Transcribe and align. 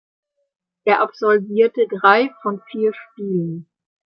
Er 0.83 0.99
absolvierte 1.01 1.87
drei 1.87 2.31
von 2.41 2.59
vier 2.71 2.91
Spielen. 2.91 3.69